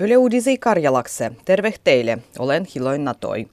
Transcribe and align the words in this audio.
Yle 0.00 0.16
Uudisi 0.16 0.58
Karjalakse, 0.58 1.32
terve 1.44 1.74
teille, 1.84 2.18
olen 2.38 2.66
Hiloin 2.74 3.04
Natoi. 3.04 3.46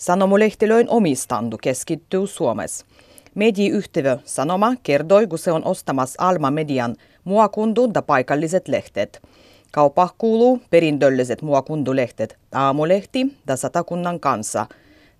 Sanomulehtilöin 0.00 0.88
omistandu 0.88 1.58
keskittyy 1.58 2.26
Suomessa. 2.26 2.86
Mediyhtiö 3.34 4.18
Sanoma 4.24 4.74
kertoi, 4.82 5.26
kun 5.26 5.38
se 5.38 5.52
on 5.52 5.64
ostamassa 5.64 6.28
Alma 6.28 6.50
Median 6.50 6.96
muokundun 7.24 7.90
ja 7.94 8.02
paikalliset 8.02 8.68
lehtet. 8.68 9.22
Kaupa 9.70 10.08
kuuluu 10.18 10.60
perintölliset 10.70 11.42
muokundulehtet 11.42 12.38
Aamulehti 12.52 13.26
ja 13.46 13.56
Satakunnan 13.56 14.20
kanssa 14.20 14.66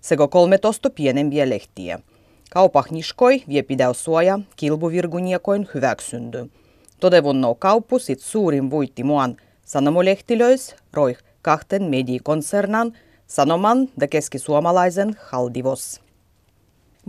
sekä 0.01 0.27
13 0.27 0.89
pienempiä 0.89 1.49
lehtiä. 1.49 1.99
Kaupa 2.51 2.83
niskoi 2.91 3.43
vie 3.47 3.63
pidäyssuoja 3.63 4.39
kilpuvirguniekoin 4.55 5.67
hyväksyndy. 5.73 6.49
Todevunnou 6.99 7.55
kauppu 7.55 7.99
sit 7.99 8.19
suurin 8.19 8.69
vuitti 8.69 9.03
muan 9.03 9.37
sanomolehtilöis 9.73 10.75
roih 10.93 11.17
kahten 11.41 11.83
medikonsernan 11.83 12.93
Sanoman 13.27 13.89
ja 14.01 14.07
keskisuomalaisen 14.07 15.15
Haldivos. 15.29 16.01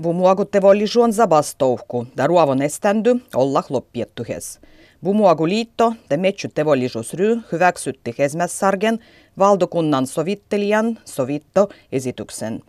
Bumuagutevollisuon 0.00 1.12
zabastouhku 1.12 2.06
ja 2.16 2.26
ruovon 2.26 2.62
eständy 2.62 3.14
olla 3.34 3.62
loppiettuhes. 3.68 4.60
Bumuaguliitto 5.02 5.92
ja 6.10 6.18
metsytevollisuusry 6.18 7.38
hyväksytti 7.52 8.14
Hesmässargen 8.18 8.98
valdokunnan 9.38 10.06
sovittelijan 10.06 10.98
sovittoesityksen. 11.04 12.62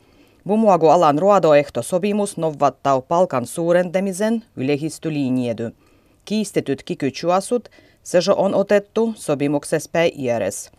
Bumuagu-alan 0.47 1.19
ruodoehtosopimus 1.19 2.37
novattau 2.37 3.01
palkan 3.01 3.45
suurentamisen 3.45 4.43
ylehistylinjedy. 4.55 5.71
Kiistetyt 6.25 6.83
kikychuasut 6.83 7.69
se 8.05 8.19
on 8.35 8.55
otettu 8.55 9.13
sopimuksessa 9.15 9.89
päijäres. 9.93 10.71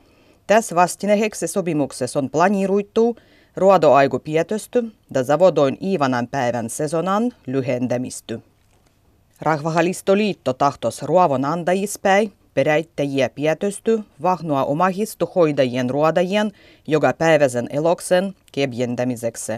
Tässä 0.46 0.76
vastineheksi 0.76 1.46
sopimuksessa 1.46 2.18
on 2.18 2.30
planiruittu 2.30 3.16
ruodoaiku 3.56 4.18
pietosty 4.18 4.92
ja 5.14 5.24
zavodoin 5.24 5.78
Iivanan 5.82 6.28
päivän 6.28 6.70
sesonan 6.70 7.32
lyhentämisty. 7.46 8.40
Rahvahalistoliitto 9.40 10.52
tahtos 10.52 11.02
ruovon 11.02 11.44
antajispäi 11.44 12.30
peräittäjiä 12.54 13.28
pietosty 13.28 14.00
vahnua 14.22 14.64
omahistu 14.64 15.30
hoidajien 15.34 15.90
ruodajien 15.90 16.52
joka 16.86 17.12
päiväisen 17.12 17.66
eloksen 17.70 18.34
kebjentämiseksi. 18.52 19.52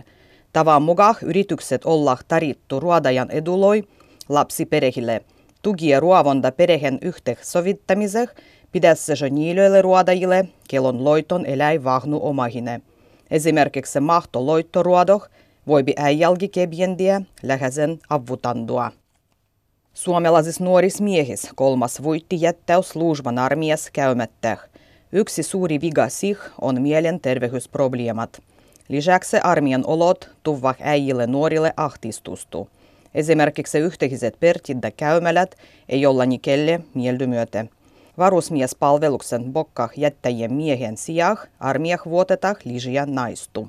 Tavan 0.53 0.83
mukaan 0.83 1.15
yritykset 1.23 1.85
olla 1.85 2.19
tarittu 2.29 2.81
ruodajan 2.81 3.31
eduloi 3.31 3.85
lapsiperehille– 4.29 5.21
tugia 5.69 6.01
ruovonta 6.01 6.53
perheen 6.53 6.99
yhteensovittamiseen 7.03 8.29
pidässä 8.73 9.15
niilöille 9.31 9.83
ruodajille, 9.83 10.49
kellon 10.69 11.05
loiton 11.05 11.47
eläi 11.47 11.85
vahnu 11.85 12.21
omahine. 12.23 12.81
Esimerkiksi 13.31 14.01
mahto 14.01 14.47
loittoruodoh 14.47 15.29
voipi 15.67 15.93
äijälki 15.97 16.49
kebjendiä 16.49 17.23
lähesen 17.43 17.99
avutandua. 18.11 18.93
Suomalaisis 19.95 20.61
nuoris 20.61 21.01
miehis 21.01 21.49
kolmas 21.55 22.03
voitti 22.03 22.41
jättäys 22.41 22.97
luusvan 22.97 23.39
armias 23.39 23.91
käymättä. 23.93 24.57
Yksi 25.13 25.43
suuri 25.43 25.81
viga 25.81 26.09
sih 26.09 26.39
on 26.61 26.83
mielenterveysprobleemat. 26.83 28.43
Lisäksi 28.89 29.37
armian 29.45 29.85
olot 29.87 30.31
tuvah 30.43 30.77
äijille 30.81 31.27
nuorille 31.27 31.73
ahtistustu. 31.77 32.69
Esimerkiksi 33.15 33.79
yhteiset 33.79 34.37
pertit 34.41 34.79
ja 34.83 34.91
käymälät 34.91 35.55
ei 35.89 36.07
olla 36.07 36.27
nikelle 36.27 36.81
mieldymyötä. 36.95 37.67
Varusmiespalveluksen 38.19 39.53
bokka 39.53 39.89
jättäjien 39.97 40.53
miehen 40.53 40.97
sijaan 40.97 41.37
armiah 41.61 42.01
vuotetaan 42.05 42.57
lisää 42.65 43.07
naistu. 43.07 43.69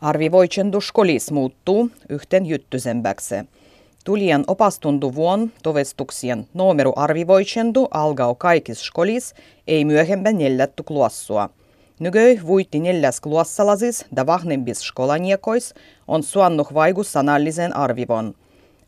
Arvivoitsendu 0.00 0.80
skolis 0.80 1.30
muuttuu 1.30 1.90
yhten 2.08 2.46
jyttysempäksi. 2.46 3.34
Tulijan 4.04 4.44
opastundu 4.46 5.14
vuon 5.14 5.52
tovestuksien 5.62 6.46
numero 6.54 6.92
arvivoitsendu 6.96 7.88
alkaa 7.90 8.34
kaikissa 8.34 8.84
skolis, 8.84 9.34
ei 9.66 9.84
myöhemmin 9.84 10.38
neljätty 10.38 10.82
kluassua. 10.82 11.50
Nykö 12.00 12.36
vuitti 12.46 12.80
neljäs 12.80 13.20
kluassalasis 13.20 14.04
da 14.16 14.26
vahnembis 14.26 14.78
skolaniekois 14.78 15.74
on 16.08 16.22
suannuh 16.22 16.74
vaikus 16.74 17.12
sanallisen 17.12 17.76
arvivon– 17.76 18.34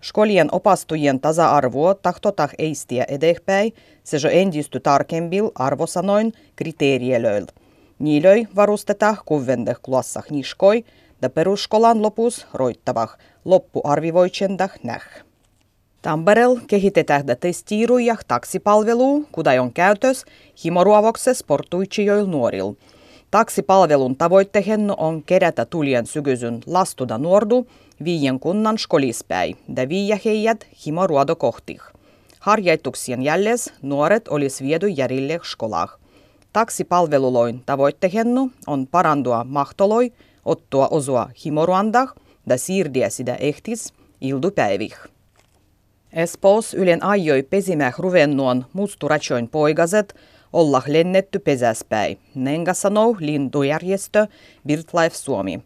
Školien 0.07 0.49
opastujien 0.53 1.21
tasa-arvoa 1.21 1.95
tahtotah 1.95 2.51
eistiä 2.59 3.05
edespäin, 3.09 3.73
se 4.05 4.19
jo 4.23 4.31
endisty 4.31 4.81
tarkembil 4.81 5.51
arvosanoin 5.55 6.33
kriteerielöil. 6.57 7.47
Niilöi 7.99 8.47
varustetaan 8.57 9.17
kuvendeh 9.27 9.77
klassah 9.85 10.25
niskoi, 10.31 10.85
ja 11.23 11.31
peruskolan 11.31 12.03
lopus 12.03 12.47
roittavah 12.55 13.17
loppuarvivoitsendah 13.45 14.73
näh. 14.83 15.05
Tamperel 16.03 16.57
kehitetään 16.67 17.25
testiirujah 17.41 18.19
taksipalvelu, 18.29 19.27
kudai 19.33 19.59
on 19.59 19.73
käytös 19.73 20.25
himoruovokse 20.65 21.35
sportuitsijoil 21.35 22.27
nuoril– 22.27 22.73
Taksipalvelun 23.31 24.17
tavoitteena 24.17 24.95
on 24.97 25.23
kerätä 25.23 25.65
tulien 25.65 26.07
sykysyn 26.07 26.61
lastuda 26.67 27.19
nuordu 27.19 27.67
viien 28.05 28.41
kunnan 28.41 28.79
skolispäi 28.79 29.55
ja 29.77 29.89
viiä 29.89 30.19
heidät 30.25 30.67
himoruodo 30.87 31.37
kohti. 31.37 31.79
Harjoituksien 32.41 33.23
jälles 33.23 33.73
nuoret 33.83 34.29
olisi 34.29 34.65
viety 34.65 34.89
järille 34.89 35.41
skolah. 35.43 35.99
Taksipalveluloin 36.53 37.63
tavoitteena 37.67 38.49
on 38.67 38.87
parandua 38.87 39.45
mahtoloi 39.45 40.13
ottua 40.45 40.89
osua 40.89 41.31
himoruandah 41.45 42.15
ja 42.47 42.59
siirdiä 42.59 43.11
sitä 43.11 43.35
ehtis 43.35 43.93
ildupäivih. 44.21 44.97
Espoos 46.13 46.75
ylen 46.75 47.05
ajoi 47.05 47.43
pesimäh 47.43 47.95
ruvennuon 47.99 48.67
musturatsoin 48.73 49.49
poikaset– 49.49 50.15
olla 50.53 50.83
lennetty 50.87 51.39
pesäspäin. 51.39 52.19
Nenga 52.35 52.75
sanoo 52.75 53.17
lintujärjestö 53.21 54.27
BirdLife 54.67 55.17
Suomi. 55.17 55.63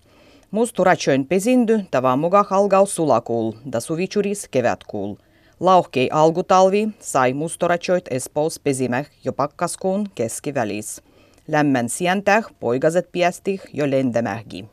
Musturatsöin 0.50 1.26
pesindy 1.26 1.80
tavan 1.91 2.18
mukaan 2.18 2.46
alkaa 2.50 2.86
sulakuul 2.86 3.52
da 3.72 3.80
suvichuris 3.80 4.48
kevätkuul. 4.50 5.14
Lauhkei 5.60 6.10
alkutalvi 6.12 6.88
sai 7.00 7.32
mustoratsoit 7.32 8.04
Espoos 8.10 8.60
pesimäh 8.60 9.06
jo 9.24 9.32
pakkaskuun 9.32 10.06
keskivälis. 10.14 11.02
Lämmän 11.48 11.88
sientäh 11.88 12.44
poikaset 12.60 13.12
piästih 13.12 13.62
jo 13.72 13.91
lentämähgi. 13.91 14.64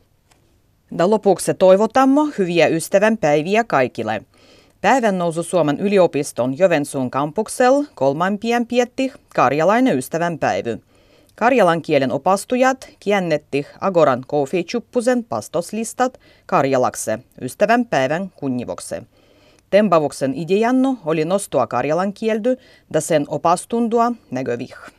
Da 0.98 1.10
lopuksi 1.10 1.54
toivotamme 1.54 2.20
hyviä 2.38 2.66
ystävän 2.66 3.18
päiviä 3.18 3.64
kaikille. 3.64 4.22
Päivän 4.80 5.18
nousu 5.18 5.42
Suomen 5.42 5.80
yliopiston 5.80 6.58
Jovensuun 6.58 7.10
kampuksel 7.10 7.84
kolmampien 7.94 8.66
pietti 8.66 9.12
karjalainen 9.34 9.98
ystävänpäivy. 9.98 10.82
Karjalan 11.34 11.82
kielen 11.82 12.12
opastujat 12.12 12.88
kiennetti 13.00 13.66
Agoran 13.80 14.24
Kofi-chuppusen 14.26 15.24
pastoslistat 15.28 16.20
karjalakse 16.46 17.18
ystävänpäivän 17.42 18.30
kunnivokse. 18.36 19.02
Tempavuksen 19.70 20.34
ideanno 20.34 20.96
oli 21.04 21.24
nostua 21.24 21.66
karjalan 21.66 22.12
kieldy 22.12 22.56
ja 22.94 23.00
sen 23.00 23.24
opastundua 23.28 24.12
nägövih. 24.30 24.97